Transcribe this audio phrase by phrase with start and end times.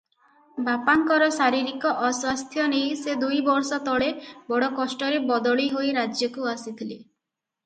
[0.67, 4.09] ବାପାଙ୍କର ଶାରୀରିକ ଅସ୍ୱାସ୍ଥ୍ୟ ନେଇ ସେ ଦୁଇବର୍ଷ ତଳେ
[4.49, 6.99] ବଡ଼ କଷ୍ଟରେ ବଦଳି ହୋଇ ରାଜ୍ୟକୁ ଆସିଥିଲେ!